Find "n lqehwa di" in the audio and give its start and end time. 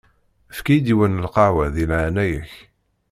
1.11-1.85